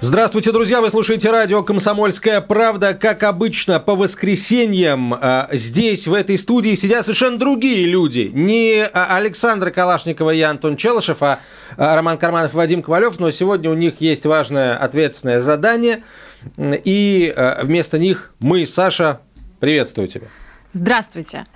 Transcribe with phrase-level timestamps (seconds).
[0.00, 0.80] Здравствуйте, друзья!
[0.82, 2.92] Вы слушаете радио «Комсомольская правда».
[2.92, 8.30] Как обычно, по воскресеньям э, здесь, в этой студии, сидят совершенно другие люди.
[8.32, 11.40] Не а, Александр Калашникова и Антон Челышев, а
[11.76, 13.18] а, Роман Карманов и Вадим Ковалев.
[13.18, 16.04] Но сегодня у них есть важное ответственное задание.
[16.58, 19.20] И вместо них мы, Саша,
[19.60, 20.28] приветствую тебя.
[20.72, 21.46] Здравствуйте.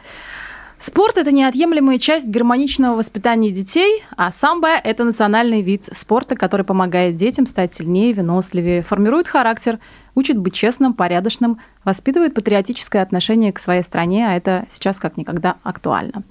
[0.80, 7.16] Спорт– это неотъемлемая часть гармоничного воспитания детей, а самбо– это национальный вид спорта, который помогает
[7.16, 9.78] детям стать сильнее, выносливее, формирует характер,
[10.14, 15.56] учит быть честным, порядочным, воспитывает патриотическое отношение к своей стране, а это сейчас как никогда
[15.64, 16.22] актуально.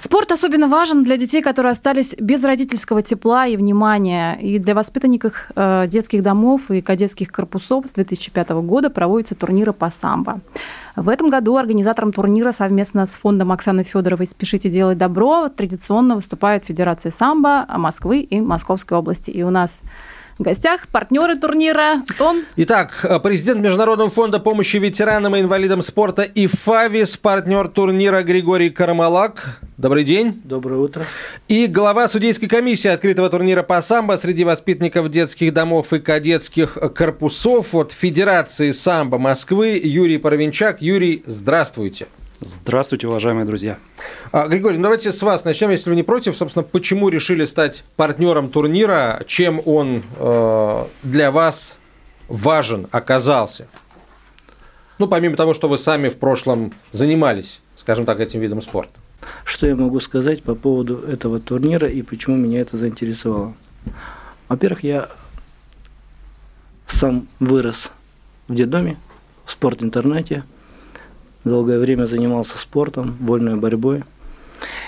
[0.00, 4.38] Спорт особенно важен для детей, которые остались без родительского тепла и внимания.
[4.40, 9.90] И для воспитанников э, детских домов и кадетских корпусов с 2005 года проводятся турниры по
[9.90, 10.40] самбо.
[10.96, 16.64] В этом году организатором турнира совместно с фондом Оксаны Федоровой «Спешите делать добро» традиционно выступает
[16.64, 19.30] Федерация самбо Москвы и Московской области.
[19.30, 19.82] И у нас
[20.40, 22.02] в гостях партнеры турнира.
[22.08, 22.44] Антон.
[22.56, 28.70] Итак, э, президент Международного фонда помощи ветеранам и инвалидам спорта и ФАВИС, партнер турнира Григорий
[28.70, 29.60] Карамалак.
[29.76, 30.40] Добрый день.
[30.44, 31.04] Доброе утро.
[31.48, 37.74] И глава судейской комиссии открытого турнира по самбо среди воспитанников детских домов и кадетских корпусов
[37.74, 40.80] от Федерации самбо Москвы Юрий Паровинчак.
[40.80, 42.06] Юрий, здравствуйте.
[42.40, 43.78] Здравствуйте, уважаемые друзья.
[44.32, 46.34] А, Григорий, ну давайте с вас начнем, если вы не против.
[46.34, 49.22] Собственно, почему решили стать партнером турнира?
[49.26, 51.76] Чем он э, для вас
[52.28, 53.68] важен оказался?
[54.98, 58.92] Ну, помимо того, что вы сами в прошлом занимались, скажем так, этим видом спорта.
[59.44, 63.52] Что я могу сказать по поводу этого турнира и почему меня это заинтересовало?
[64.48, 65.10] Во-первых, я
[66.86, 67.90] сам вырос
[68.48, 68.96] в детдоме,
[69.44, 70.42] в спорт-интернете–
[71.44, 74.04] долгое время занимался спортом, вольной борьбой.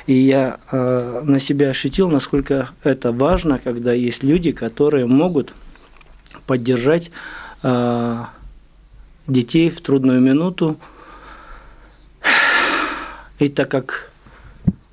[0.07, 5.55] И я э, на себя ощутил, насколько это важно, когда есть люди, которые могут
[6.47, 7.11] поддержать
[7.63, 8.25] э,
[9.27, 10.77] детей в трудную минуту.
[13.39, 14.11] И так как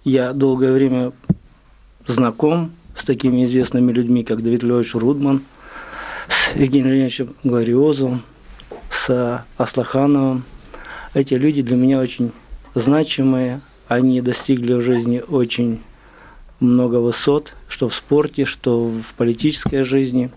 [0.03, 1.11] я долгое время
[2.07, 5.41] знаком с такими известными людьми, как Давид Львович Рудман,
[6.27, 8.23] с Евгением Леонидовичем Глориозовым,
[8.89, 10.43] с Аслахановым,
[11.13, 12.31] эти люди для меня очень
[12.75, 15.81] значимые, они достигли в жизни очень
[16.59, 20.29] много высот, что в спорте, что в политической жизни.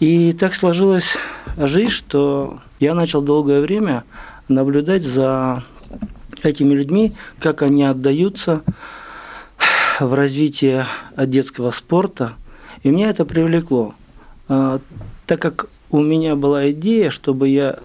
[0.00, 1.16] И так сложилась
[1.56, 4.04] жизнь, что я начал долгое время
[4.48, 5.64] наблюдать за
[6.42, 8.62] этими людьми, как они отдаются
[9.98, 10.86] в развитие
[11.16, 12.34] детского спорта.
[12.84, 13.94] И меня это привлекло.
[14.48, 14.80] А,
[15.26, 17.80] так как у меня была идея, чтобы я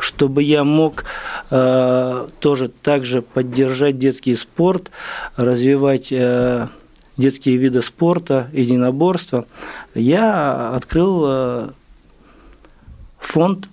[0.00, 1.04] чтобы я мог
[1.50, 4.90] э, тоже также поддержать детский спорт,
[5.36, 6.68] развивать э,
[7.16, 9.46] детские виды спорта, единоборства,
[9.94, 11.70] я открыл э,
[13.18, 13.68] фонд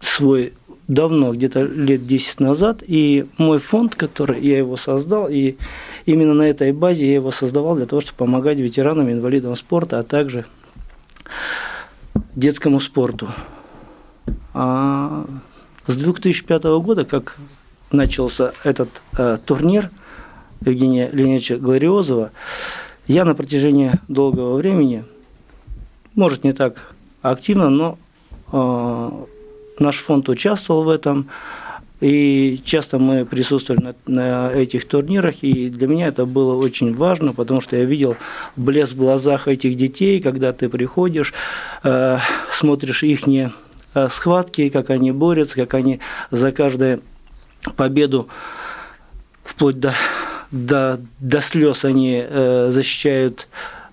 [0.00, 0.52] свой
[0.86, 5.56] давно, где-то лет 10 назад, и мой фонд, который я его создал, и
[6.06, 10.02] именно на этой базе я его создавал для того, чтобы помогать ветеранам, инвалидам спорта, а
[10.02, 10.46] также
[12.34, 13.28] детскому спорту.
[14.54, 15.24] А
[15.86, 17.38] с 2005 года, как
[17.90, 19.90] начался этот э, турнир
[20.64, 22.30] Евгения Леонидовича Глориозова,
[23.06, 25.04] я на протяжении долгого времени,
[26.14, 27.98] может не так активно, но
[28.52, 29.10] э,
[29.78, 31.28] наш фонд участвовал в этом,
[32.00, 37.32] и часто мы присутствовали на, на этих турнирах, и для меня это было очень важно,
[37.32, 38.16] потому что я видел
[38.56, 41.32] блеск в глазах этих детей, когда ты приходишь,
[41.82, 42.18] э,
[42.50, 43.50] смотришь их Э,
[44.10, 46.00] схватки, как они борются, как они
[46.30, 47.00] за каждую
[47.76, 48.28] победу
[49.42, 49.94] вплоть до,
[50.50, 53.48] до, до слез они э, защищают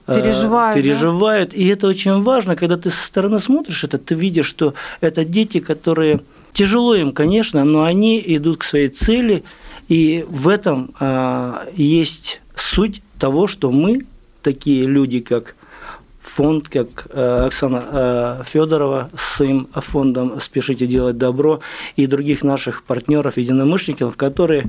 [0.07, 0.75] э, переживают.
[0.75, 1.49] переживают.
[1.51, 1.57] Да?
[1.57, 5.59] И это очень важно, когда ты со стороны смотришь это, ты видишь, что это дети,
[5.59, 6.21] которые
[6.53, 9.43] тяжело им, конечно, но они идут к своей цели,
[9.87, 14.01] и в этом э, есть суть того, что мы
[14.41, 15.55] такие люди, как
[16.35, 21.61] фонд, как э, Оксана э, Федорова с своим фондом «Спешите делать добро»
[21.95, 24.67] и других наших партнеров, единомышленников, которые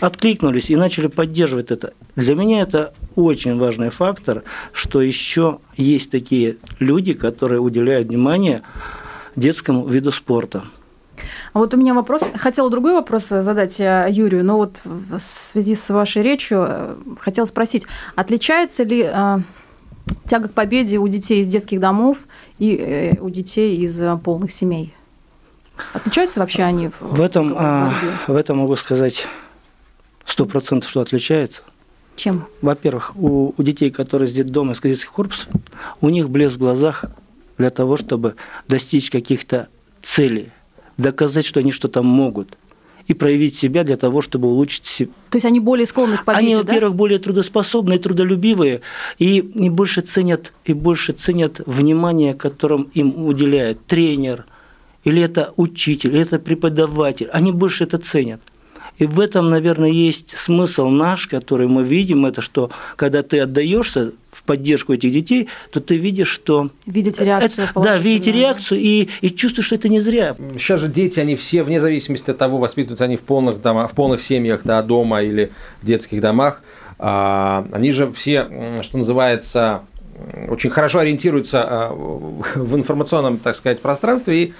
[0.00, 1.94] откликнулись и начали поддерживать это.
[2.14, 4.42] Для меня это очень важный фактор,
[4.72, 8.62] что еще есть такие люди, которые уделяют внимание
[9.36, 10.64] детскому виду спорта.
[11.54, 15.74] А вот у меня вопрос, хотела другой вопрос задать э, Юрию, но вот в связи
[15.74, 19.08] с вашей речью хотела спросить, отличается ли
[20.26, 22.26] тяга к победе у детей из детских домов
[22.58, 24.94] и у детей из полных семей?
[25.92, 26.88] Отличаются вообще они?
[26.88, 27.92] В, в этом, в, а,
[28.28, 29.26] в этом могу сказать
[30.24, 31.62] сто процентов, что отличается.
[32.16, 32.46] Чем?
[32.62, 35.48] Во-первых, у, у детей, которые из детдома, из детских корпусов,
[36.00, 37.06] у них блеск в глазах
[37.58, 38.36] для того, чтобы
[38.68, 39.68] достичь каких-то
[40.00, 40.50] целей,
[40.96, 42.56] доказать, что они что-то могут
[43.06, 45.10] и проявить себя для того, чтобы улучшить себя.
[45.30, 46.96] То есть они более склонны к победе, Они, во-первых, да?
[46.96, 48.80] более трудоспособные, трудолюбивые
[49.18, 54.46] и больше ценят и больше ценят внимание, которым им уделяет тренер,
[55.04, 57.28] или это учитель, или это преподаватель.
[57.32, 58.40] Они больше это ценят.
[58.98, 64.12] И в этом, наверное, есть смысл наш, который мы видим, это что, когда ты отдаешься
[64.30, 66.70] в поддержку этих детей, то ты видишь, что...
[66.86, 70.36] Видите реакцию это, Да, видите реакцию и, и чувствуешь, что это не зря.
[70.58, 73.94] Сейчас же дети, они все, вне зависимости от того, воспитываются они в полных, домах, в
[73.94, 75.52] полных семьях, да, дома или
[75.82, 76.62] в детских домах,
[76.98, 79.82] а, они же все, что называется,
[80.48, 84.54] очень хорошо ориентируются а, в информационном, так сказать, пространстве и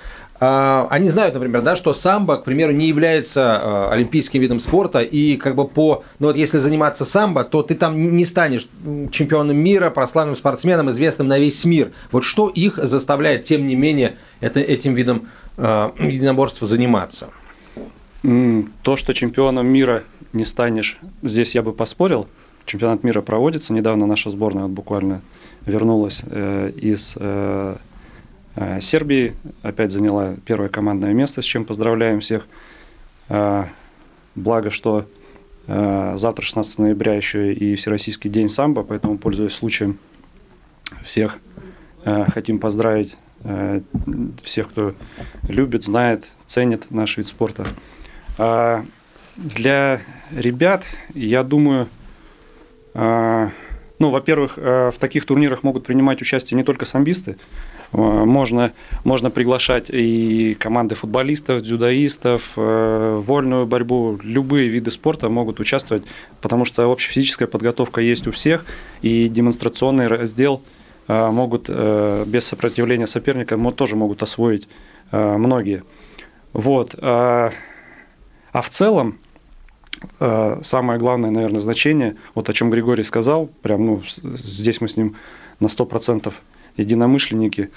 [0.46, 5.37] они знают, например, да, что самбо, к примеру, не является а, олимпийским видом спорта, и
[5.37, 8.67] как бы по, ну вот если заниматься самбо, то ты там не станешь
[9.12, 11.93] чемпионом мира, прославленным спортсменом, известным на весь мир.
[12.11, 17.29] Вот что их заставляет, тем не менее, это, этим видом э, единоборства заниматься?
[18.23, 20.02] То, что чемпионом мира
[20.32, 22.26] не станешь, здесь я бы поспорил.
[22.64, 23.75] Чемпионат мира проводится.
[23.75, 25.20] Недавно наша сборная вот буквально
[25.67, 27.76] вернулась э, из э, Э,
[28.80, 32.46] Сербии опять заняла первое командное место, с чем поздравляем всех.
[33.28, 33.64] Э,
[34.36, 35.06] благо, что
[35.66, 39.98] э, завтра, 16 ноября, еще и Всероссийский день самбо, поэтому, пользуясь случаем,
[41.04, 41.38] всех
[42.04, 43.16] хотим поздравить,
[44.42, 44.94] всех, кто
[45.48, 47.66] любит, знает, ценит наш вид спорта.
[49.36, 50.82] Для ребят,
[51.14, 51.88] я думаю,
[52.92, 53.50] ну,
[53.98, 58.73] во-первых, в таких турнирах могут принимать участие не только самбисты, Э, можно,
[59.05, 66.02] можно приглашать и команды футболистов, дзюдоистов, э, вольную борьбу, любые виды спорта могут участвовать,
[66.41, 68.67] потому что общая физическая подготовка есть у всех,
[69.02, 70.62] и демонстрационный раздел
[71.06, 74.69] э, могут без сопротивления соперника тоже могут освоить
[75.12, 75.85] многие.
[76.52, 76.97] Вот.
[77.00, 77.52] А
[78.52, 79.19] в целом,
[80.19, 85.17] самое главное, наверное, значение, вот о чем Григорий сказал, прям, ну, здесь мы с ним
[85.61, 86.32] на 100%
[86.76, 87.71] единомышленники.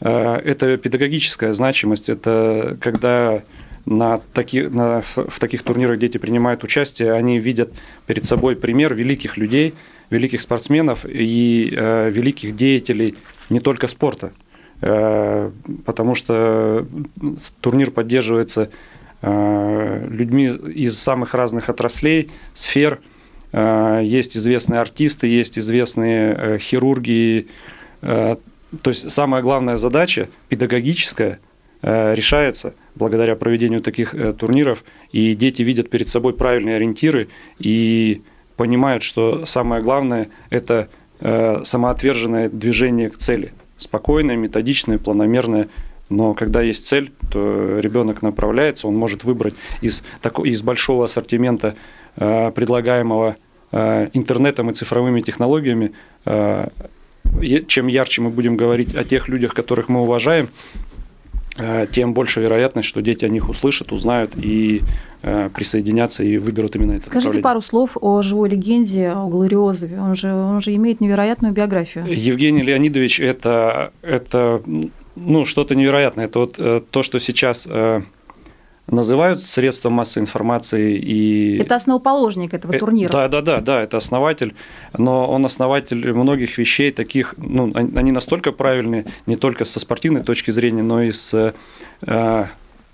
[0.00, 3.42] Э, это педагогическая значимость, это когда
[3.86, 7.72] на таки, на, в таких турнирах дети принимают участие, они видят
[8.06, 9.74] перед собой пример великих людей,
[10.10, 13.16] великих спортсменов и э, великих деятелей
[13.48, 14.32] не только спорта.
[14.80, 15.50] Э,
[15.84, 16.86] потому что
[17.60, 18.70] турнир поддерживается
[19.22, 23.00] э, людьми из самых разных отраслей, сфер.
[23.52, 27.48] Э, есть известные артисты, есть известные э, хирурги,
[28.82, 31.40] то есть самая главная задача педагогическая
[31.82, 38.22] э, решается благодаря проведению таких э, турниров, и дети видят перед собой правильные ориентиры и
[38.56, 40.88] понимают, что самое главное– это
[41.22, 43.52] самоотверженное движение к цели.
[43.76, 45.68] Спокойное, методичное, планомерное.
[46.08, 49.52] Но когда есть цель, то ребенок направляется, он может выбрать
[49.82, 51.74] из, такого, из большого ассортимента
[52.16, 53.36] предлагаемого
[53.70, 55.92] интернетом и цифровыми технологиями
[57.68, 60.48] чем ярче мы будем говорить о тех людях, которых мы уважаем,
[61.56, 64.82] э, тем больше вероятность, что дети о них услышат, узнают и
[65.22, 70.00] э, присоединятся и выберут именно это Скажите пару слов о живой легенде, о Глориозове.
[70.00, 72.06] Он же, он же имеет невероятную биографию.
[72.06, 74.62] Евгений Леонидович– это, это
[75.16, 76.26] ну, что-то невероятное.
[76.26, 77.66] Это вот э, то, что сейчас
[78.90, 80.96] называют средством массовой информации.
[80.96, 81.58] И...
[81.58, 83.10] Это основоположник этого э, турнира.
[83.10, 84.54] Да, да, да, да, это основатель,
[84.96, 90.50] но он основатель многих вещей таких, ну, они настолько правильные, не только со спортивной точки
[90.50, 91.54] зрения, но и с...
[92.02, 92.46] Э,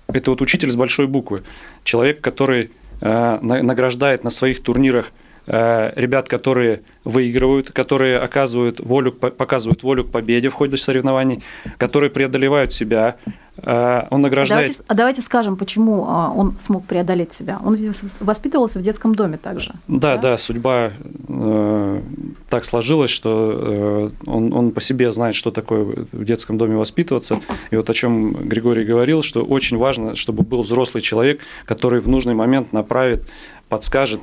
[0.07, 1.43] это вот учитель с большой буквы,
[1.83, 5.11] человек, который э, награждает на своих турнирах
[5.49, 11.41] ребят, которые выигрывают, которые оказывают волю, показывают волю к победе в ходе соревнований,
[11.77, 13.31] которые преодолевают себя, Э,
[13.63, 14.67] он награждает...
[14.67, 17.59] Давайте, а давайте скажем, почему а, он смог преодолеть себя.
[17.63, 17.77] Он
[18.19, 19.73] воспитывался в детском доме также.
[19.87, 20.91] Да, да, да судьба
[21.27, 22.01] э,
[22.49, 27.39] так сложилась, что э, он, он по себе знает, что такое в детском доме воспитываться.
[27.71, 32.07] И вот о чем Григорий говорил, что очень важно, чтобы был взрослый человек, который в
[32.07, 33.25] нужный момент направит,
[33.69, 34.21] подскажет,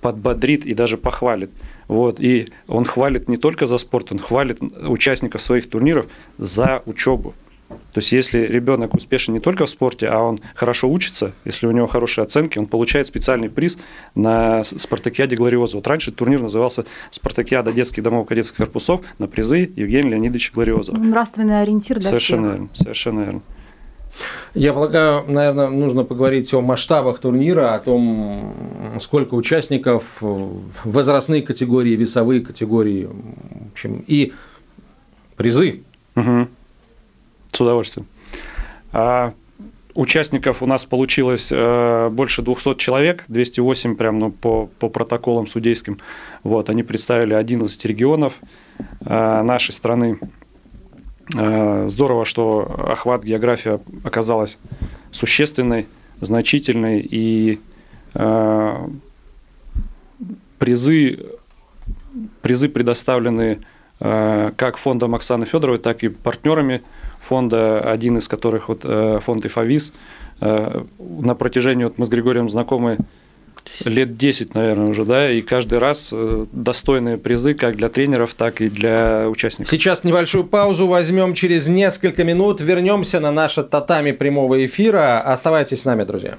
[0.00, 1.50] подбодрит и даже похвалит.
[1.88, 6.06] Вот, и он хвалит не только за спорт, он хвалит участников своих турниров
[6.38, 7.34] за учебу
[7.92, 11.70] То есть, если ребенок успешен не только в спорте, а он хорошо учится, если у
[11.72, 13.78] него хорошие оценки, он получает специальный приз
[14.14, 15.76] на спартакиаде Глориоза.
[15.76, 20.96] Вот раньше турнир назывался Спартакиада детских домов кадетских корпусов на призы Евгения Леонидовича Глориозова.
[20.96, 22.52] Нравственный ориентир для совершенно всех.
[22.52, 23.42] Верно, совершенно верно.
[24.54, 28.52] Я полагаю, наверное, нужно поговорить о масштабах турнира, о том,
[29.00, 34.32] сколько участников, возрастные категории, весовые категории, в общем, и
[35.36, 35.82] призы.
[36.16, 36.48] Угу.
[37.52, 38.06] С удовольствием.
[38.92, 39.32] А,
[39.94, 45.98] участников у нас получилось э, больше 200 человек, 208 прям ну, по, по протоколам судейским.
[46.42, 48.34] Вот, они представили 11 регионов
[49.04, 50.18] э, нашей страны.
[51.36, 54.58] Э, здорово, что охват география оказалась
[55.12, 55.86] существенной,
[56.20, 57.60] значительной, и
[58.14, 58.88] э,
[60.58, 61.26] призы,
[62.42, 63.60] призы предоставлены
[64.00, 66.82] как фондом Оксаны Федоровой, так и партнерами
[67.20, 68.82] фонда, один из которых вот
[69.22, 69.92] фонд Ифавис.
[70.40, 72.96] На протяжении, вот мы с Григорием знакомы
[73.84, 76.14] лет 10, наверное, уже, да, и каждый раз
[76.50, 79.70] достойные призы как для тренеров, так и для участников.
[79.70, 85.20] Сейчас небольшую паузу возьмем через несколько минут, вернемся на наше татами прямого эфира.
[85.20, 86.38] Оставайтесь с нами, друзья.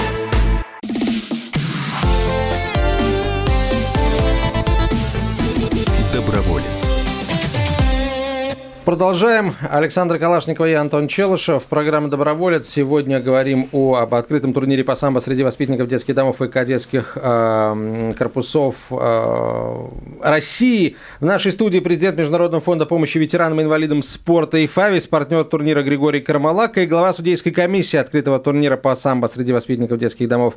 [8.83, 9.53] Продолжаем.
[9.69, 11.65] Александр Калашников и Антон Челышев.
[11.67, 12.67] Программа «Доброволец».
[12.67, 18.11] Сегодня говорим о, об открытом турнире по самбо среди воспитанников детских домов и кадетских э,
[18.17, 19.87] корпусов э,
[20.23, 20.95] России.
[21.19, 25.83] В нашей студии президент Международного фонда помощи ветеранам и инвалидам спорта и ФАВИС, партнер турнира
[25.83, 30.55] Григорий Кармалака и глава судейской комиссии открытого турнира по самбо среди воспитанников детских домов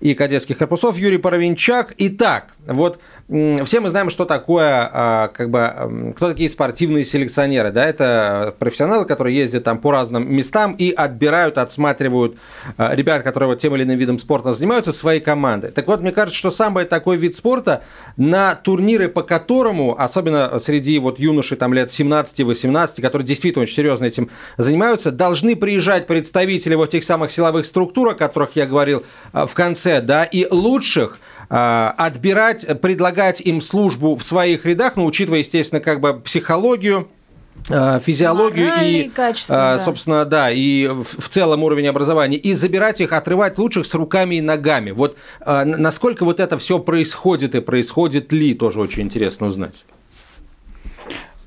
[0.00, 1.94] и кадетских корпусов Юрий Паровинчак.
[1.96, 7.86] Итак, вот все мы знаем, что такое, а, как бы, кто такие спортивные селекционеры, да,
[7.86, 12.36] это профессионалы, которые ездят там по разным местам и отбирают, отсматривают
[12.76, 15.68] а, ребят, которые вот тем или иным видом спорта занимаются, своей команды.
[15.68, 17.82] Так вот, мне кажется, что самбо такой вид спорта,
[18.16, 24.04] на турниры по которому, особенно среди вот юношей там лет 17-18, которые действительно очень серьезно
[24.04, 29.46] этим занимаются, должны приезжать представители вот тех самых силовых структур, о которых я говорил а,
[29.46, 31.18] в конце, да, и лучших
[31.54, 37.08] отбирать, предлагать им службу в своих рядах, но учитывая, естественно, как бы психологию,
[37.66, 39.78] физиологию Моральные и, качества, да.
[39.78, 44.40] собственно, да, и в целом уровень образования, и забирать их, отрывать лучших с руками и
[44.40, 44.92] ногами.
[44.92, 49.84] Вот насколько вот это все происходит и происходит ли, тоже очень интересно узнать.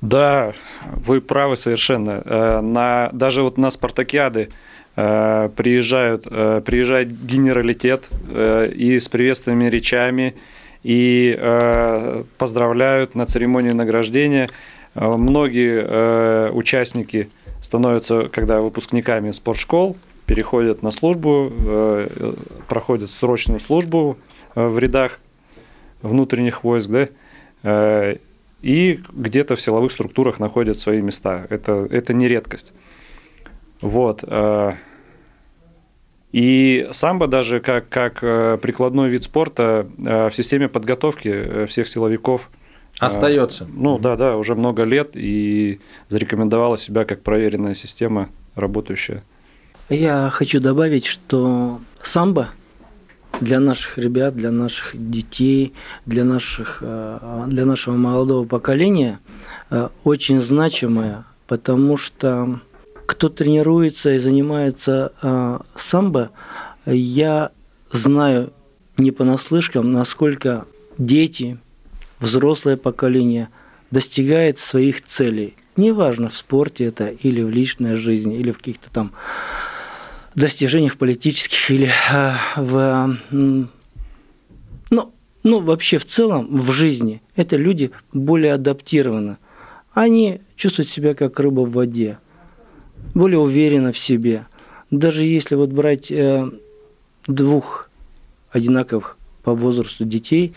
[0.00, 0.52] Да,
[0.84, 2.62] вы правы совершенно.
[2.62, 4.50] На, даже вот на спартакиады
[4.96, 10.34] приезжают, приезжает генералитет и с приветственными речами,
[10.82, 11.38] и
[12.38, 14.50] поздравляют на церемонии награждения.
[14.94, 17.28] Многие участники
[17.60, 21.52] становятся, когда выпускниками спортшкол, переходят на службу,
[22.66, 24.16] проходят срочную службу
[24.54, 25.20] в рядах
[26.02, 28.14] внутренних войск, да,
[28.62, 31.46] и где-то в силовых структурах находят свои места.
[31.50, 32.72] Это, это не редкость.
[33.80, 34.24] Вот.
[36.32, 38.20] И самбо даже как, как
[38.60, 42.50] прикладной вид спорта в системе подготовки всех силовиков
[42.98, 43.66] Остается.
[43.72, 49.22] Ну да, да, уже много лет и зарекомендовала себя как проверенная система, работающая.
[49.90, 52.50] Я хочу добавить, что самбо
[53.40, 55.74] для наших ребят, для наших детей,
[56.06, 59.20] для, наших, для нашего молодого поколения
[60.02, 62.60] очень значимое, потому что
[63.06, 66.30] кто тренируется и занимается э, самбо,
[66.84, 67.52] я
[67.92, 68.52] знаю
[68.96, 70.66] не понаслышкам, насколько
[70.98, 71.58] дети,
[72.18, 73.48] взрослое поколение
[73.90, 75.54] достигает своих целей.
[75.76, 79.12] Неважно, в спорте это или в личной жизни, или в каких-то там
[80.34, 83.16] достижениях политических, или э, в...
[83.30, 89.36] ну, ну, вообще в целом в жизни это люди более адаптированы.
[89.92, 92.18] Они чувствуют себя как рыба в воде
[93.14, 94.46] более уверенно в себе.
[94.90, 96.48] Даже если вот брать э,
[97.26, 97.90] двух
[98.50, 100.54] одинаковых по возрасту детей,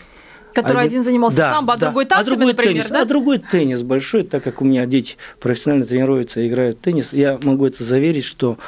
[0.52, 1.86] Который один, один занимался да, самбо, а да.
[1.86, 3.02] другой танцами, а другой например, теннис, да?
[3.02, 7.12] А другой теннис большой, так как у меня дети профессионально тренируются и играют в теннис,
[7.12, 8.58] я могу это заверить, что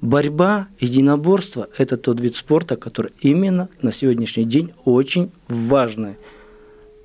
[0.00, 6.16] борьба, единоборство– это тот вид спорта, который именно на сегодняшний день очень важный.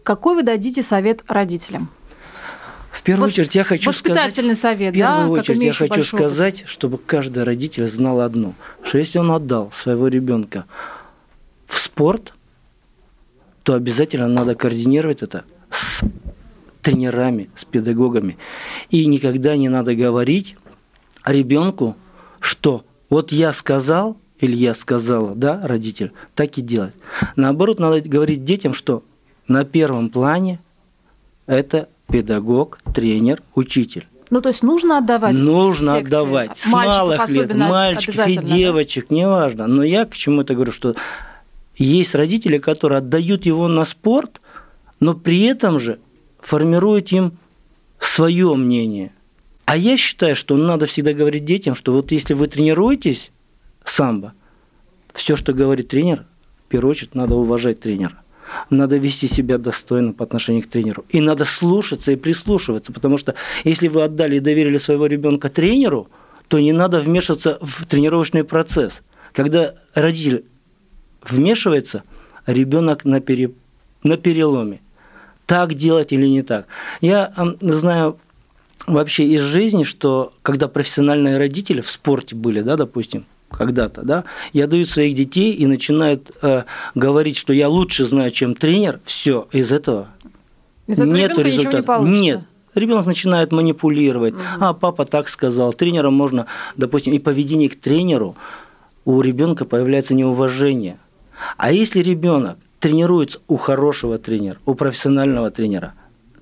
[0.03, 1.89] Какой вы дадите совет родителям?
[2.95, 3.33] В первую Вос...
[3.33, 6.69] очередь я хочу Воспитательный сказать, совет, в первую да, очередь я хочу сказать, опыт.
[6.69, 10.63] чтобы каждый родитель знал одно, что если он отдал своего ребенка
[11.67, 12.33] в спорт,
[13.63, 16.03] то обязательно надо координировать это с
[16.81, 18.37] тренерами, с педагогами.
[18.89, 20.55] И никогда не надо говорить
[21.25, 21.97] ребенку,
[22.39, 26.93] что вот я сказал, или я сказала, да, родитель, так и делать.
[27.35, 29.03] Наоборот, надо говорить детям, что
[29.49, 30.59] на первом плане
[31.45, 34.07] это педагог, тренер, учитель.
[34.29, 36.15] Ну, то есть нужно отдавать Нужно секции.
[36.15, 36.57] отдавать.
[36.57, 39.15] С малых лет, мальчиков и девочек, да?
[39.17, 39.67] неважно.
[39.67, 40.95] Но я к чему это говорю, что
[41.75, 44.39] есть родители, которые отдают его на спорт,
[45.01, 45.99] но при этом же
[46.39, 47.33] формируют им
[47.99, 49.11] свое мнение.
[49.65, 53.29] А я считаю, что надо всегда говорить детям, что вот если вы тренируетесь
[53.83, 54.33] самбо,
[55.13, 56.23] все, что говорит тренер,
[56.65, 58.21] в первую очередь надо уважать тренера
[58.69, 61.05] надо вести себя достойно по отношению к тренеру.
[61.09, 66.09] И надо слушаться и прислушиваться, потому что если вы отдали и доверили своего ребенка тренеру,
[66.47, 69.01] то не надо вмешиваться в тренировочный процесс.
[69.33, 70.45] Когда родитель
[71.23, 72.03] вмешивается,
[72.45, 73.51] ребенок на, пере...
[74.03, 74.81] на переломе.
[75.45, 76.67] Так делать или не так.
[77.01, 78.17] Я знаю
[78.87, 84.23] вообще из жизни, что когда профессиональные родители в спорте были, да, допустим, когда-то, да,
[84.53, 89.47] и отдают своих детей и начинают э, говорить, что я лучше знаю, чем тренер, все,
[89.51, 90.09] из этого
[90.87, 91.77] из этого нет результата.
[91.77, 92.21] Не получится.
[92.21, 92.41] Нет,
[92.75, 94.33] ребенок начинает манипулировать.
[94.33, 94.43] Угу.
[94.59, 95.73] А папа так сказал.
[95.73, 98.35] Тренером можно, допустим, и поведение к тренеру
[99.03, 100.97] у ребенка появляется неуважение.
[101.57, 105.93] А если ребенок тренируется у хорошего тренера, у профессионального тренера,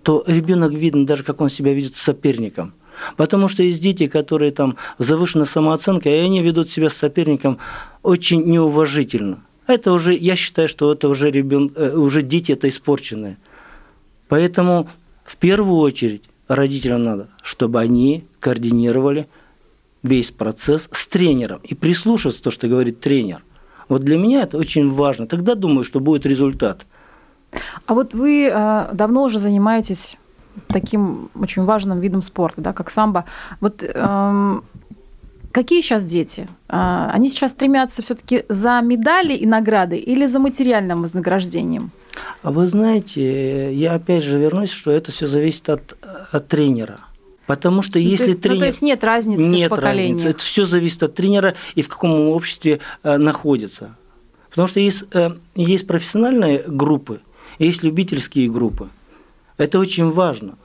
[0.04, 2.74] то ребенок видно даже, как он себя ведет с соперником.
[3.18, 7.60] Потому что есть дети, которые там завышена самооценка, и они ведут себя с соперником
[8.02, 9.44] очень неуважительно.
[9.68, 13.38] Это уже, я считаю, что это уже, ребен, э, уже дети это испорченные.
[14.28, 14.90] Поэтому
[15.24, 19.28] в первую очередь родителям надо, чтобы они координировали
[20.02, 23.44] весь процесс с тренером и прислушаться то, что говорит тренер.
[23.88, 25.28] Вот для меня это очень важно.
[25.28, 26.86] Тогда думаю, что будет результат.
[27.86, 30.18] А вот вы э, давно уже занимаетесь
[30.68, 33.26] таким очень важным видом спорта, да, как самбо.
[33.60, 34.64] Вот эм,
[35.52, 36.48] какие сейчас дети?
[36.70, 41.92] Э, они сейчас стремятся все-таки за медали и награды или за материальным вознаграждением?
[42.42, 45.98] А вы знаете, я опять же вернусь, что это все зависит от,
[46.32, 46.98] от тренера.
[47.46, 48.56] Потому что ну, если то есть, тренер...
[48.56, 49.76] Ну, то есть нет разницы нет в?
[49.76, 50.30] Разницы.
[50.30, 53.96] Это все зависит от тренера и в каком обществе э, находится.
[54.50, 57.20] Потому что есть, э, есть профессиональные группы,
[57.60, 58.90] есть любительские группы.
[59.58, 60.58] Это очень важно.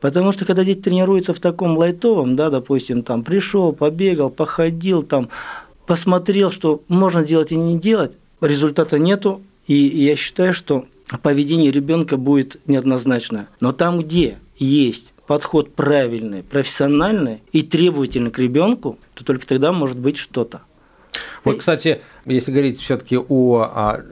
[0.00, 5.28] Потому что когда дети тренируются в таком лайтовом, да, допустим, там пришел, побегал, походил, там
[5.86, 10.86] посмотрел, что можно делать и не делать, результата нету, и я считаю, что
[11.22, 13.48] поведение ребенка будет неоднозначное.
[13.60, 19.98] Но там, где есть подход правильный, профессиональный и требовательный к ребенку, то только тогда может
[19.98, 20.62] быть что-то.
[21.44, 24.04] Вот, кстати, если говорить все-таки о а,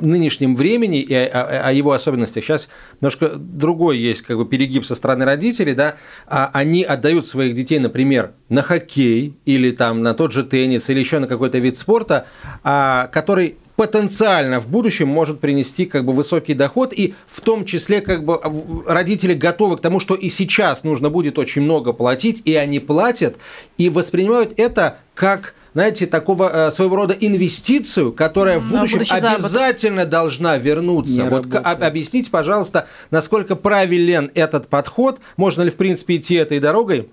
[0.00, 2.44] нынешнем времени и о, о, его особенностях.
[2.44, 2.68] Сейчас
[3.00, 7.78] немножко другой есть как бы перегиб со стороны родителей, да, а они отдают своих детей,
[7.78, 12.26] например, на хоккей или там на тот же теннис или еще на какой-то вид спорта,
[12.62, 18.00] а, который потенциально в будущем может принести как бы высокий доход, и в том числе
[18.00, 18.40] как бы
[18.86, 23.36] родители готовы к тому, что и сейчас нужно будет очень много платить, и они платят,
[23.76, 30.08] и воспринимают это как знаете, такого э, своего рода инвестицию, которая в будущем обязательно заработок.
[30.08, 31.22] должна вернуться.
[31.22, 31.82] Не вот работает.
[31.82, 37.10] объясните, пожалуйста, насколько правилен этот подход, можно ли в принципе идти этой дорогой?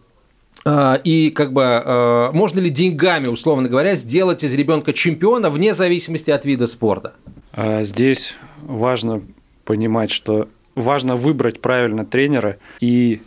[0.63, 5.74] А, и как бы э, можно ли деньгами, условно говоря, сделать из ребенка чемпиона вне
[5.74, 7.13] зависимости от вида спорта?
[7.54, 9.24] А, здесь важно
[9.65, 13.21] понимать, что важно выбрать правильно тренера и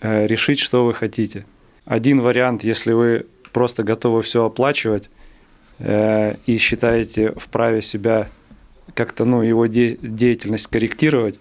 [0.00, 1.44] э, решить, что вы хотите.
[1.84, 5.10] Один вариант, если вы просто готовы все оплачивать
[5.78, 8.28] э, и считаете вправе себя
[8.94, 11.38] как-то, ну, его де- деятельность корректировать,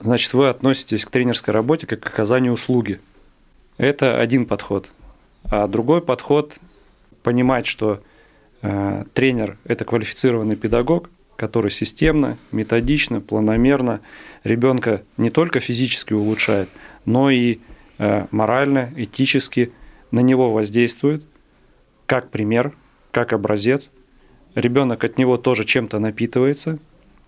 [0.00, 3.00] значит, вы относитесь к тренерской работе как к оказанию услуги.
[3.78, 4.88] Это один подход.
[5.44, 6.54] А другой подход–
[7.22, 8.02] понимать, что
[8.62, 14.00] э, тренер– это квалифицированный педагог, который системно, методично, планомерно
[14.44, 16.68] ребенка не только физически улучшает,
[17.06, 17.60] но и
[17.98, 19.72] э, морально, этически
[20.10, 21.22] на него воздействует,
[22.06, 22.72] как пример,
[23.10, 23.90] как образец.
[24.54, 26.78] Ребенок от него тоже чем-то напитывается,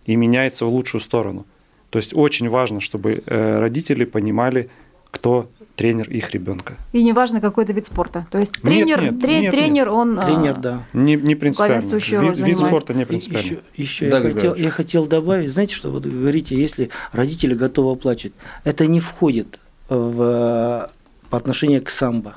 [0.06, 1.46] и меняется в лучшую сторону.
[1.90, 4.70] То есть очень важно, чтобы э, родители понимали,
[5.10, 6.76] кто тренер их ребенка.
[6.92, 8.26] И неважно, какой это вид спорта.
[8.30, 10.18] То есть тренер, нет, тре- нет, тренер, он...
[10.18, 10.86] а, Тренер, да.
[10.92, 11.80] Не, не принципиально.
[11.90, 13.46] Вид, вид спорта не принципиально.
[13.46, 17.92] Еще, еще Да, я, хотел, я хотел добавить, знаете, что вы говорите, если родители готовы
[17.92, 20.88] оплачивать, это не входит в,
[21.30, 22.36] по отношению к самбо.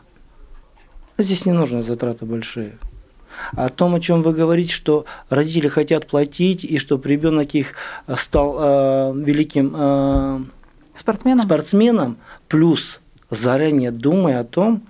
[1.18, 2.78] Здесь не нужны затраты большие.
[3.52, 7.74] О том, о чем вы говорите, что родители хотят платить, и чтобы ребенок их
[8.08, 10.40] э, стал э, великим э,
[10.96, 11.46] Спортсменом?
[11.46, 14.84] спортсменом, плюс заранее думая о том,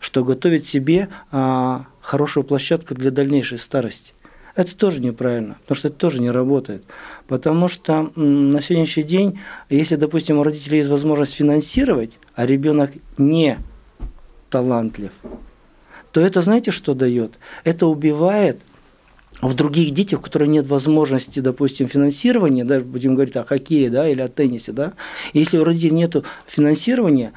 [0.00, 4.12] что готовить себе а, хорошую площадку для дальнейшей старости.
[4.54, 6.84] Это тоже неправильно, потому что это тоже не работает.
[7.26, 13.58] Потому что на сегодняшний день, если, допустим, у родителей есть возможность финансировать, а ребенок не
[14.50, 15.10] талантлив,
[16.14, 17.40] то это знаете, что дает?
[17.64, 18.60] Это убивает
[19.42, 24.08] в других детях, у которых нет возможности, допустим, финансирования, даже будем говорить о хоккее да,
[24.08, 24.92] или о теннисе, да,
[25.32, 26.14] если у родителей нет
[26.46, 27.32] финансирования,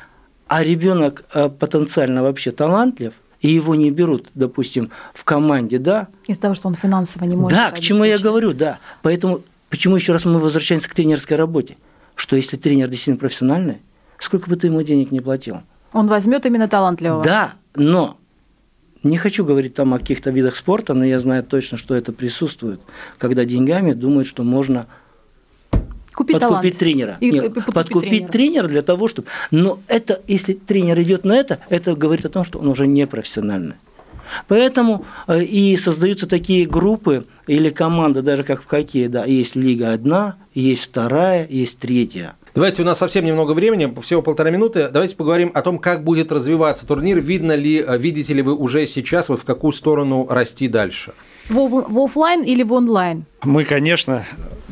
[0.45, 6.41] а ребенок э, потенциально вообще талантлив, и его не берут, допустим, в команде, да, Из-за
[6.41, 8.77] того, что он финансово не может да, к чему я говорю, да.
[9.01, 11.77] Поэтому, почему еще раз мы возвращаемся к тренерской работе?
[12.13, 13.79] Что если тренер действительно профессиональный,
[14.19, 15.61] сколько бы ты ему денег не платил?
[15.93, 17.23] Он возьмет именно талантливого.
[17.23, 18.17] Да, но
[19.09, 22.79] не хочу говорить там о каких-то видах спорта, но я знаю точно, что это присутствует,
[23.17, 24.87] когда деньгами думают, что можно
[26.13, 26.77] Купить подкупить талант.
[26.77, 27.17] тренера.
[27.19, 28.31] И- Нет, и подкупить подкупить тренера.
[28.31, 29.27] тренера для того, чтобы...
[29.51, 33.05] Но это, если тренер идет на это, это говорит о том, что он уже не
[33.05, 33.75] профессиональный.
[34.47, 39.93] Поэтому э, и создаются такие группы или команды, даже как в хоккее, да, есть лига
[39.93, 42.35] одна, есть вторая, есть третья.
[42.57, 44.89] Давайте, у нас совсем немного времени, всего полтора минуты.
[44.91, 47.19] Давайте поговорим о том, как будет развиваться турнир.
[47.19, 51.13] Видно ли, э, видите ли вы уже сейчас, вот в какую сторону расти дальше?
[51.49, 53.25] В, в офлайн или в онлайн?
[53.43, 54.25] Мы, конечно,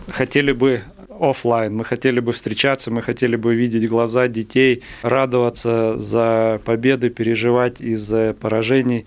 [0.10, 0.82] хотели бы
[1.19, 7.82] офлайн, мы хотели бы встречаться, мы хотели бы видеть глаза детей, радоваться за победы, переживать
[7.82, 9.06] из-за поражений.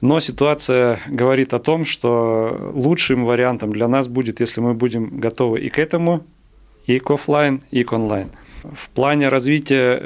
[0.00, 5.60] Но ситуация говорит о том, что лучшим вариантом для нас будет, если мы будем готовы
[5.60, 6.24] и к этому,
[6.88, 8.30] и к офлайн, и к онлайн.
[8.64, 10.02] В плане развития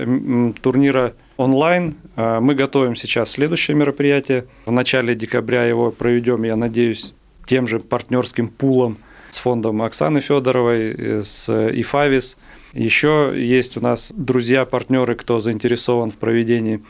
[0.61, 4.45] турнира онлайн э, мы готовим сейчас следующее мероприятие.
[4.67, 7.15] В начале декабря его проведем, я надеюсь,
[7.47, 8.99] тем же партнерским пулом
[9.31, 12.37] с фондом Оксаны Федоровой, э, с ИФАВИС.
[12.75, 16.83] Еще есть у нас друзья-партнеры, кто заинтересован в проведении.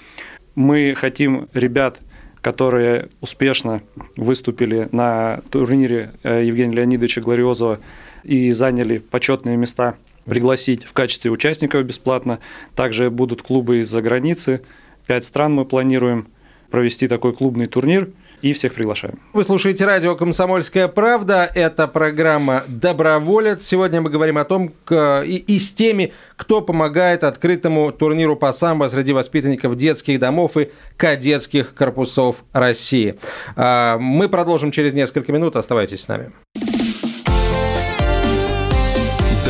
[0.54, 1.98] Мы хотим ребят,
[2.40, 3.82] которые успешно
[4.16, 7.78] выступили на турнире э, Евгения Леонидовича Глориозова
[8.24, 12.38] и заняли почетные места, пригласить в качестве участников бесплатно.
[12.74, 14.62] Также будут клубы из-за границы.
[15.06, 16.28] Пять стран мы планируем
[16.70, 19.20] провести такой клубный турнир и всех приглашаем.
[19.32, 21.48] Вы слушаете радио «Комсомольская правда».
[21.54, 23.64] Это программа «Доброволец».
[23.64, 28.88] Сегодня мы говорим о том, и, и с теми, кто помогает открытому турниру по самбо
[28.88, 33.16] среди воспитанников детских домов и кадетских корпусов России.
[33.54, 35.54] А, Мы продолжим через несколько минут.
[35.54, 36.32] Оставайтесь с нами.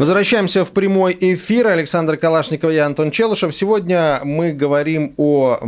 [0.00, 1.66] Возвращаемся в прямой эфир.
[1.66, 3.54] Александр Калашников и Антон Челышев.
[3.54, 5.58] Сегодня мы говорим о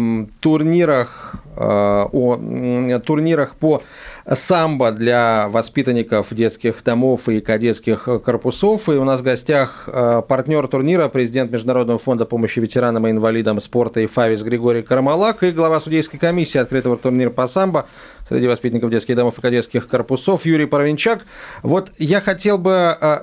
[0.40, 3.82] турнирах, э, о турнирах по
[4.30, 8.88] самбо для воспитанников детских домов и кадетских корпусов.
[8.88, 13.60] И у нас в гостях э, партнер турнира, президент Международного фонда помощи ветеранам и инвалидам
[13.60, 17.86] спорта и ФАВИС Григорий Карамалак и глава судейской комиссии открытого турнира по самбо
[18.28, 21.22] среди воспитанников детских домов и кадетских корпусов Юрий Парвинчак.
[21.62, 23.20] Вот я хотел бы, э,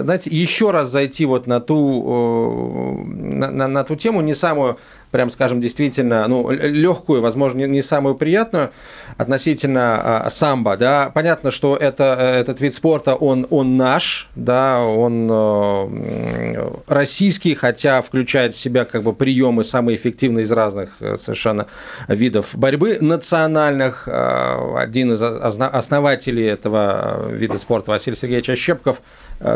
[0.00, 4.78] знаете, еще раз зайти вот на ту, э, на, на- на ту тему, не самую,
[5.10, 8.70] прям скажем, действительно, ну, легкую, возможно, не, самую приятную
[9.16, 11.10] относительно э, самбо, да.
[11.14, 18.02] Понятно, что это, э, этот вид спорта, он, он наш, да, он э, российский, хотя
[18.02, 21.66] включает в себя как бы приемы самые эффективные из разных э, совершенно
[22.08, 24.04] видов борьбы национальных.
[24.06, 29.00] Э, Один из основателей этого э, вида спорта Василий Сергеевич Ощепков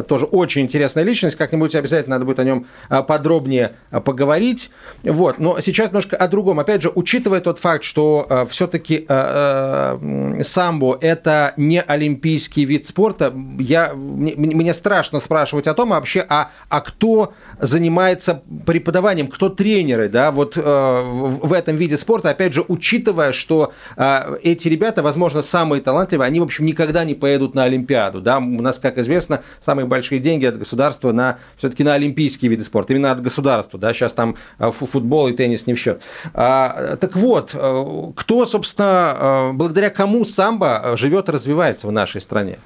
[0.08, 1.36] тоже очень интересная личность.
[1.36, 4.70] Как-нибудь обязательно надо будет о нем э, подробнее э, поговорить.
[5.02, 5.38] Вот.
[5.38, 6.60] но сейчас немножко о другом.
[6.60, 12.86] Опять же, учитывая тот факт, что э, все-таки э, э, самбо это не олимпийский вид
[12.86, 19.28] спорта, я, мне, мне страшно спрашивать о том а вообще, а, а кто занимается преподаванием,
[19.28, 24.68] кто тренеры, да, вот э, в, этом виде спорта, опять же, учитывая, что э, эти
[24.68, 28.78] ребята, возможно, самые талантливые, они, в общем, никогда не поедут на Олимпиаду, да, у нас,
[28.78, 29.42] как известно,
[29.72, 33.94] самые большие деньги от государства на, все-таки на олимпийские виды спорта, именно от государства, да,
[33.94, 36.02] сейчас там э, футбол и теннис не в счет.
[36.34, 42.20] А, так вот, э, кто, собственно, э, благодаря кому самбо живет и развивается в нашей
[42.20, 42.58] стране?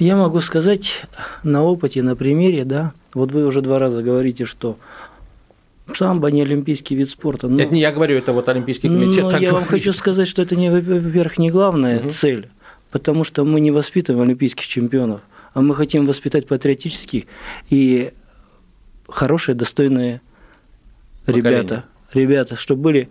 [0.00, 1.02] Я могу сказать
[1.42, 4.78] на опыте, на примере, да, вот вы уже два раза говорите, что
[5.94, 7.46] самбо не олимпийский вид спорта.
[7.48, 7.62] Но...
[7.62, 9.24] Это не я говорю, это вот Олимпийский комитет.
[9.24, 9.52] Но я говорит.
[9.52, 12.08] вам хочу сказать, что это, не, во-первых, не главная угу.
[12.08, 12.48] цель,
[12.90, 15.20] потому что мы не воспитываем олимпийских чемпионов,
[15.54, 17.24] а мы хотим воспитать патриотических
[17.70, 18.12] и
[19.08, 20.20] хорошие, достойные
[21.24, 21.50] Поколение.
[21.52, 23.08] ребята, ребята, чтобы были,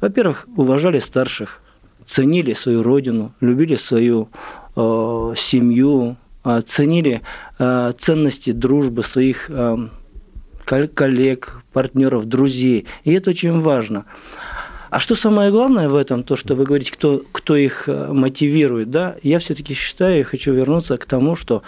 [0.00, 1.62] во-первых, уважали старших,
[2.06, 4.28] ценили свою родину, любили свою
[4.76, 7.22] э, семью, э, ценили
[7.58, 9.88] э, ценности дружбы своих э,
[10.64, 12.86] коллег, партнеров, друзей.
[13.04, 14.04] И это очень важно.
[14.90, 18.90] А что самое главное в этом, то, что вы говорите, кто, кто их э, мотивирует,
[18.90, 21.62] да, я все-таки считаю и хочу вернуться к тому, что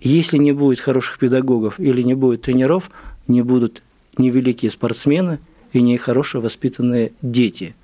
[0.00, 2.90] если не будет хороших педагогов или не будет тренеров,
[3.28, 3.82] не будут
[4.18, 5.38] ни великие спортсмены
[5.72, 7.76] и не хорошие воспитанные дети.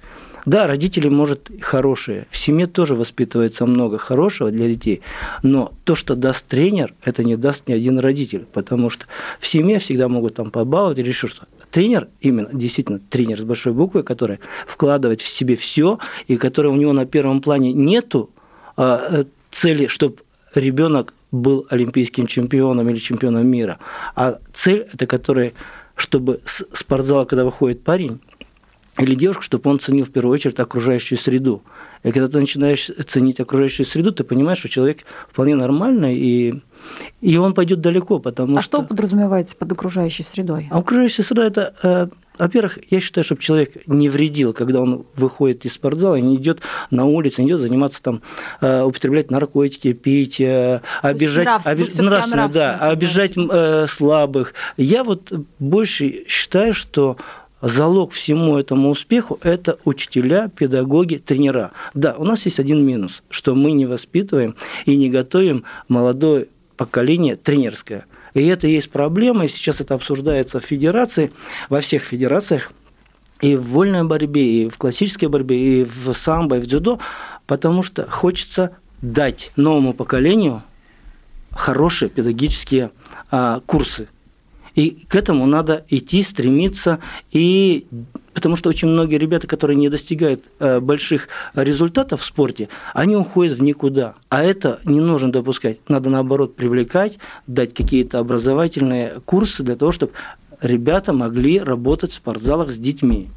[0.47, 2.27] Да, родители, может, хорошие.
[2.31, 5.01] В семье тоже воспитывается много хорошего для детей.
[5.43, 8.47] Но то, что даст тренер, это не даст ни один родитель.
[8.53, 9.07] Потому что
[9.41, 11.47] в семье всегда могут там побаловать или еще что.
[11.71, 16.77] Тренер, именно действительно тренер с большой буквы, который вкладывает в себе все, и который у
[16.77, 18.31] него на первом плане нету
[18.77, 20.19] а, цели, чтобы
[20.55, 23.79] ребенок был олимпийским чемпионом или чемпионом мира.
[24.15, 25.55] А цель, это который,
[25.97, 28.21] чтобы с спортзала, когда выходит парень,
[28.99, 31.63] или девушка, чтобы он ценил в первую очередь окружающую среду.
[32.03, 36.63] И когда ты начинаешь ценить окружающую среду, ты понимаешь, что человек вполне нормальный, и,
[37.21, 38.79] и он пойдет далеко, потому а что...
[38.79, 40.69] А что подразумевается под окружающей средой?
[40.71, 42.07] А окружающая среда– это э,
[42.39, 47.07] во-первых, я считаю, чтобы человек не вредил, когда он выходит из спортзала не идет на
[47.07, 48.23] улицу, не идет заниматься там,
[48.61, 51.89] э, употреблять наркотики, пить, э, обижать, оби...
[52.01, 54.55] нравственно, да, обижать э, слабых.
[54.77, 57.17] Я вот больше считаю, что
[57.63, 61.73] залог всему этому успеху– это учителя, педагоги, тренера.
[61.95, 67.37] Да, у нас есть один минус, что мы не воспитываем и не готовим молодое поколение
[67.37, 68.07] тренерское.
[68.35, 71.31] И это есть проблема, и сейчас это обсуждается в федерации,
[71.69, 72.73] во всех федерациях,
[73.41, 76.99] и в вольной борьбе, и в классической борьбе, и в самбо, и в дзюдо,
[77.47, 80.63] потому что хочется дать новому поколению
[81.51, 82.91] хорошие педагогические
[83.31, 84.09] а, курсы–
[84.77, 87.01] и к этому надо идти, стремиться,
[87.33, 87.87] и
[88.37, 93.57] потому что очень многие ребята, которые не достигают э, больших результатов в спорте, они уходят
[93.57, 94.15] в никуда.
[94.29, 95.79] А это не нужно допускать.
[95.89, 100.13] Надо наоборот привлекать, дать какие-то образовательные курсы для того, чтобы
[100.61, 103.31] ребята могли работать в спортзалах с детьми.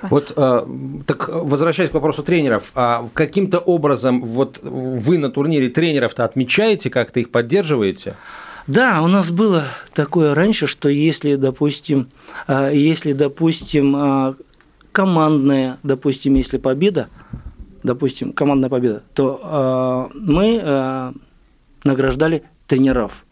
[0.00, 0.66] Вот, э,
[1.06, 7.20] так возвращаясь к вопросу тренеров, а каким-то образом вот вы на турнире тренеров-то отмечаете, как-то
[7.20, 8.16] их поддерживаете?
[8.66, 12.08] Да, у нас было такое раньше, что если, допустим,
[12.48, 14.34] а, если, допустим, а,
[14.90, 17.08] командная, допустим, если победа,
[17.84, 21.14] допустим, командная победа, то а, мы
[21.84, 23.24] награждали тренеров.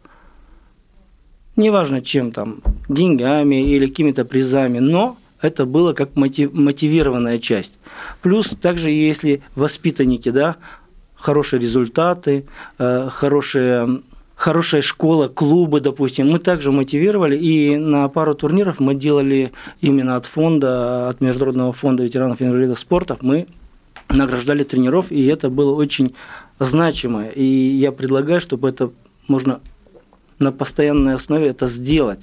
[1.57, 7.79] Неважно чем там, деньгами или какими-то призами, но это было как мотивированная часть.
[8.23, 10.57] Плюс также, если воспитанники, да,
[11.17, 12.45] хорошие результаты,
[12.79, 14.03] хорошие
[14.35, 16.31] хорошая школа, клубы, допустим.
[16.31, 22.03] Мы также мотивировали, и на пару турниров мы делали именно от фонда, от Международного фонда
[22.05, 23.47] ветеранов инвалидов спорта, мы
[24.09, 26.15] награждали тренеров, и это было очень
[26.59, 27.27] значимо.
[27.27, 28.91] И я предлагаю, чтобы это
[29.29, 29.61] можно
[30.39, 32.21] на постоянной основе это сделать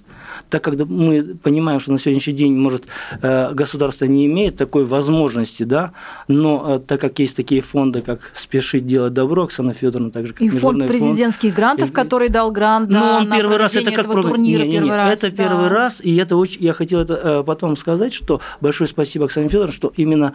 [0.50, 2.86] так как мы понимаем, что на сегодняшний день, может,
[3.22, 5.92] э, государство не имеет такой возможности, да,
[6.28, 10.42] но э, так как есть такие фонды, как «Спешить делать добро», Оксана Федоровна, также как
[10.42, 13.76] И фонд президентских фонд, грантов, и, который дал грант ну, да, он на первый раз,
[13.76, 15.24] это как турнира, не, не, первый раз.
[15.24, 15.44] Это да.
[15.44, 19.48] первый раз, и это очень, я хотел это э, потом сказать, что большое спасибо Оксане
[19.48, 20.34] Федоровне, что именно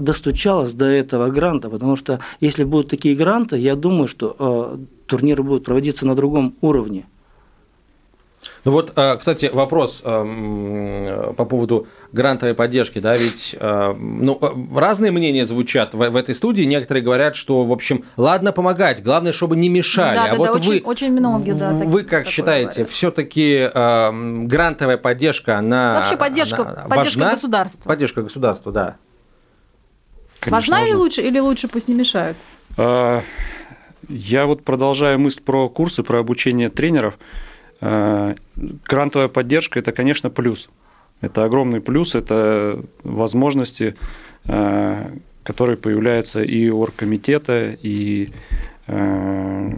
[0.00, 5.64] достучалась до этого гранта, потому что если будут такие гранты, я думаю, что турниры будут
[5.64, 7.04] проводиться на другом уровне.
[8.64, 14.38] Ну вот, э, кстати, вопрос эм, по поводу грантовой поддержки, да, ведь э, ну,
[14.74, 16.62] разные мнения звучат в, в этой студии.
[16.62, 20.16] Некоторые говорят, что, в общем, ладно помогать, главное, чтобы не мешали.
[20.16, 21.70] Да, а да, вот да, вы, очень, очень многие, да.
[21.70, 27.30] Вы как считаете, все-таки э, грантовая поддержка, она Вообще поддержка, она поддержка важна?
[27.30, 27.88] государства.
[27.88, 28.96] Поддержка государства, да.
[30.38, 32.36] Конечно, Важна или лучше, или лучше пусть не мешают?
[32.76, 33.22] А,
[34.08, 37.18] Я вот продолжаю мысль про курсы, про обучение тренеров.
[37.84, 40.70] А, Грантовая поддержка– это, конечно, плюс.
[41.20, 43.96] Это огромный плюс, это возможности,
[44.46, 45.10] а,
[45.42, 48.30] которые появляются и у оргкомитета, и
[48.86, 49.72] а,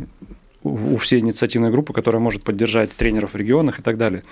[0.63, 4.23] у всей инициативной группы, которая может поддержать тренеров в регионах и так далее.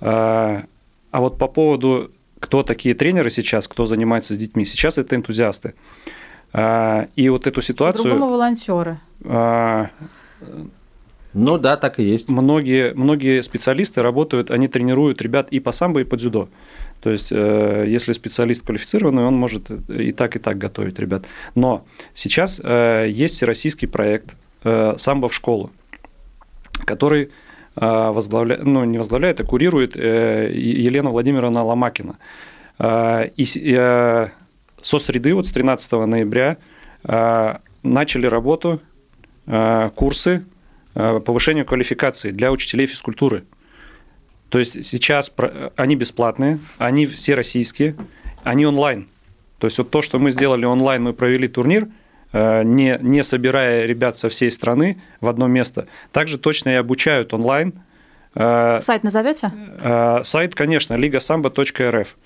[0.00, 0.64] А
[1.12, 5.74] вот по поводу, кто такие тренеры сейчас, кто занимается с детьми, сейчас это энтузиасты.
[6.54, 8.04] И вот эту ситуацию...
[8.04, 9.00] По-другому волонтеры.
[11.38, 12.30] Ну да, так и есть.
[12.30, 16.48] многие, многие специалисты работают, они тренируют ребят и по самбо, и по дзюдо.
[17.02, 21.26] То есть, э, если специалист квалифицированный, он может и так, и так готовить ребят.
[21.54, 25.70] Но сейчас э, есть всероссийский проект э, «Самбо в школу»,
[26.86, 27.30] который
[27.74, 32.16] возглавляет, ну, не возглавляет, а курирует э, Елена Владимировна Ломакина.
[32.78, 34.28] Э, И э,
[34.80, 36.56] со среды, вот с 13 ноября,
[37.04, 38.80] э, начали работу
[39.46, 40.46] э, курсы
[40.96, 43.44] э, повышения квалификации для учителей физкультуры.
[44.48, 47.94] То есть сейчас про- они бесплатные, они все российские,
[48.42, 49.06] они онлайн.
[49.58, 51.88] То есть вот то, что мы сделали онлайн, мы провели турнир,
[52.32, 55.86] э, не, не собирая ребят со всей страны в одно место.
[56.12, 57.72] Также точно и обучают онлайн.
[58.34, 59.50] Э, Сайт назовете?
[59.80, 62.16] э, Сайт, конечно, лигасамбо.рф.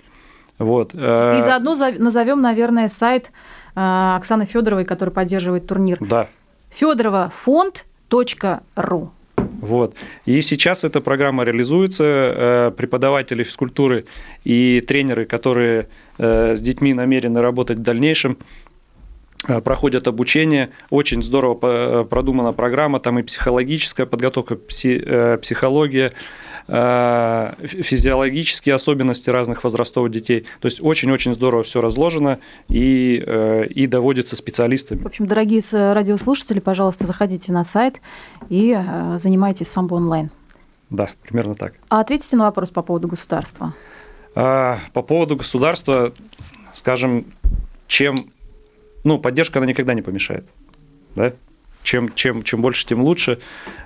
[0.59, 0.91] Вот.
[0.95, 3.31] э, И заодно назовем, наверное, сайт
[3.75, 5.97] э, Оксаны Федоровой, который поддерживает турнир.
[6.01, 6.27] Да,
[6.71, 7.33] Федорова
[8.11, 9.13] фонд.ру.
[9.61, 9.95] Вот.
[10.27, 12.05] И сейчас эта программа реализуется.
[12.05, 14.07] Э, Преподаватели физкультуры
[14.45, 18.39] и тренеры, которые э, с детьми намерены работать в дальнейшем,
[19.49, 20.71] э, проходят обучение.
[20.91, 23.01] Очень здорово продумана программа.
[23.01, 26.13] Там и психологическая подготовка, пси- психология,
[26.71, 30.47] физиологические особенности разных возрастов детей.
[30.61, 35.03] То есть очень-очень здорово все разложено и, э, и доводится специалистами.
[35.03, 38.01] В общем, дорогие радиослушатели, пожалуйста, заходите на сайт
[38.49, 40.31] и э, занимайтесь самбо онлайн.
[40.91, 41.75] Да, примерно так.
[41.89, 43.75] А ответьте на вопрос по поводу государства.
[44.35, 46.13] А, По поводу государства,
[46.75, 47.25] скажем,
[47.89, 48.31] чем,
[49.03, 50.45] ну, поддержка она никогда не помешает,
[51.17, 51.33] да?
[51.83, 53.39] Чем, чем, чем больше, тем лучше.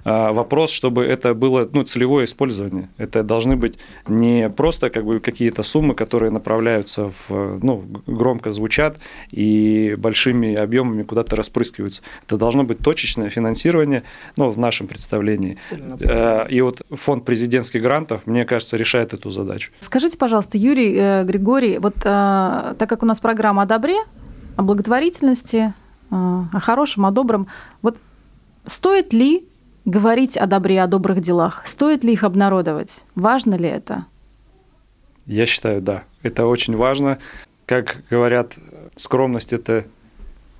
[0.04, 2.88] А, Вопрос, чтобы это было ну, целевое использование.
[2.98, 3.78] Это должны быть
[4.08, 8.98] не просто как бы, какие-то суммы, которые направляются в, ну, громко звучат
[9.30, 12.02] и большими объемами куда-то распрыскиваются.
[12.26, 14.02] Это должно быть точечное финансирование,
[14.36, 15.56] ну, в нашем представлении.
[16.00, 19.70] Э, И вот фонд президентских грантов, мне кажется, решает эту задачу.
[19.80, 23.96] Скажите, пожалуйста, Юрий э, Григорий, вот э, так как у нас программа о добре,
[24.56, 25.72] о благотворительности,
[26.10, 27.48] о хорошем, о добром,
[27.82, 27.98] вот
[28.66, 29.46] стоит ли
[29.84, 31.66] говорить о добре, о добрых делах?
[31.66, 33.04] Стоит ли их обнародовать?
[33.14, 34.06] Важно ли это?
[35.26, 36.04] Я считаю, да.
[36.22, 37.18] Это очень важно.
[37.66, 38.54] Как говорят,
[38.96, 39.86] скромность– это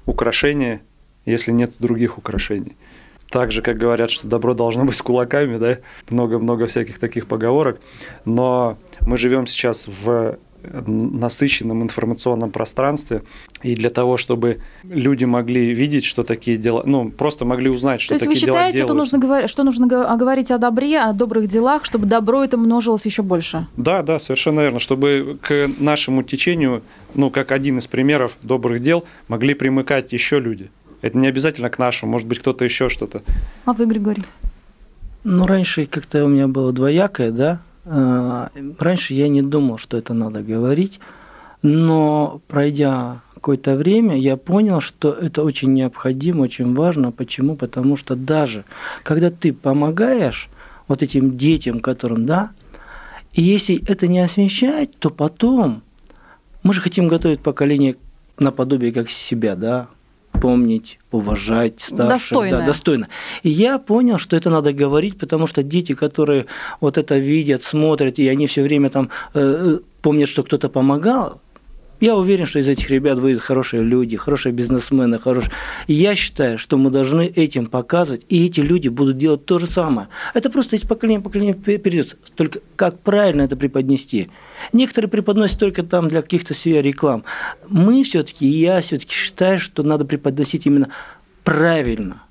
[0.06, 0.80] украшение,
[1.26, 2.76] если нет других украшений.
[3.30, 5.78] Так же, как говорят, что добро должно быть с кулаками, да,
[6.08, 7.80] много-много всяких таких поговорок.
[8.24, 10.38] Но мы живем сейчас в
[10.86, 13.22] насыщенном информационном пространстве,
[13.62, 18.10] и для того, чтобы люди могли видеть, что такие дела, ну, просто могли узнать, что
[18.10, 21.00] То есть вы такие дела считаете, что нужно, говорить, что нужно го- говорить о добре,
[21.00, 23.66] о добрых делах, чтобы добро это множилось еще больше?
[23.76, 24.78] Да, да, совершенно верно.
[24.80, 26.82] Чтобы к нашему течению,
[27.14, 30.70] ну, как один из примеров добрых дел, могли примыкать еще люди.
[31.02, 33.22] Это не обязательно к нашему, может быть, кто-то еще что-то.
[33.64, 34.24] А вы, Григорий?
[35.22, 37.60] Ну, раньше как-то у меня было двоякое, да.
[37.86, 41.00] А, Раньше я не думал, что это надо говорить,
[41.62, 47.12] но пройдя какое-то время, я понял, что это очень необходимо, очень важно.
[47.12, 47.56] Почему?
[47.56, 48.64] Потому что даже
[49.02, 50.48] когда ты помогаешь
[50.88, 52.52] вот этим детям, которым, да,
[53.34, 55.82] и если это не освещать, то потом
[56.62, 57.96] мы же хотим готовить поколение
[58.38, 59.88] наподобие как себя, да,
[60.44, 62.08] помнить, уважать старших.
[62.08, 62.60] Достойное.
[62.60, 63.08] Да, достойно.
[63.42, 66.44] И я понял, что это надо говорить, потому что дети, которые
[66.80, 71.40] вот это видят, смотрят, и они все время там э, помнят, что кто-то помогал,
[72.00, 75.52] я уверен, что из этих ребят выйдут хорошие люди, хорошие бизнесмены, хорошие.
[75.86, 79.66] И я считаю, что мы должны этим показывать, и эти люди будут делать то же
[79.66, 80.08] самое.
[80.34, 82.16] Это просто из поколения в поколение пе- перейдется.
[82.34, 84.28] Только как правильно это преподнести?
[84.72, 87.24] Некоторые преподносят только там для каких-то себе реклам.
[87.68, 90.88] Мы все-таки, я все-таки считаю, что надо преподносить именно
[91.44, 92.22] правильно,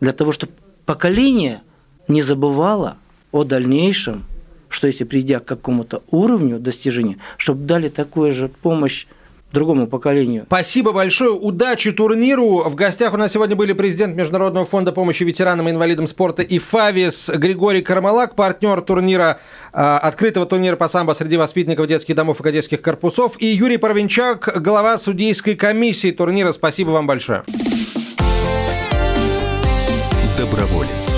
[0.00, 0.52] для того, чтобы
[0.84, 1.62] поколение
[2.08, 2.96] не забывало
[3.32, 4.24] о дальнейшем
[4.68, 9.06] что если придя к какому-то уровню достижения, чтобы дали такую же помощь
[9.52, 10.44] другому поколению.
[10.46, 11.30] Спасибо большое.
[11.30, 12.64] Удачи турниру.
[12.68, 16.58] В гостях у нас сегодня были президент Международного фонда помощи ветеранам и инвалидам спорта и
[16.58, 19.40] ФАВИС Григорий Кармалак, партнер турнира
[19.72, 24.60] а, открытого турнира по самбо среди воспитанников детских домов и кадетских корпусов, и Юрий Парвинчак,
[24.62, 26.52] глава судейской комиссии турнира.
[26.52, 27.44] Спасибо вам большое.
[30.36, 31.17] Доброволец.